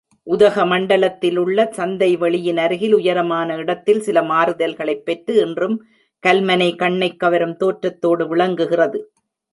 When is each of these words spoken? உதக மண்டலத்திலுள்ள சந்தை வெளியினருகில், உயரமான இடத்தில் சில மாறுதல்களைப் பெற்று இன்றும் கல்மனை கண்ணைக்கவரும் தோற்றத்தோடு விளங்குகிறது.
உதக 0.27 0.63
மண்டலத்திலுள்ள 0.65 1.69
சந்தை 1.71 2.17
வெளியினருகில், 2.17 2.91
உயரமான 2.91 3.55
இடத்தில் 3.55 4.01
சில 4.01 4.21
மாறுதல்களைப் 4.21 5.05
பெற்று 5.05 5.35
இன்றும் 5.41 5.77
கல்மனை 6.23 6.69
கண்ணைக்கவரும் 6.75 7.55
தோற்றத்தோடு 7.55 8.27
விளங்குகிறது. 8.27 9.01